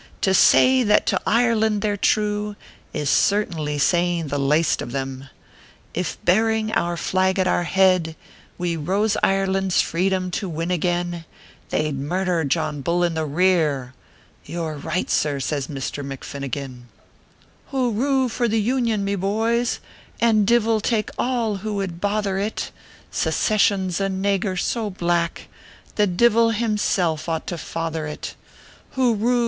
[0.21, 2.55] To say that to Ireland they re true
[2.91, 5.29] Is certainly saying the laste of them.
[5.93, 8.15] If, bearing our flag at our head,
[8.57, 11.25] "We rose Ireland s freedom to win again,
[11.69, 13.93] They d murther John Bull in the rear
[14.47, 16.85] 1" "You re right, sir," says Misther McFinnigan,
[17.69, 17.69] ORPHEUS C.
[17.69, 17.71] KERR PAPERS.
[17.71, 18.29] 153" Hurroo!
[18.31, 19.79] for the Union, me boys,
[20.19, 22.71] And divil take all who would bother it,
[23.11, 25.47] Secession s a nagur so black
[25.93, 28.33] The divil himself ought to father it;
[28.95, 29.39] Hurroo